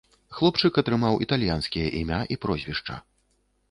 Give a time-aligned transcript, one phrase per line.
[0.37, 2.95] Хлопчык атрымаў італьянскія імя і прозвішча.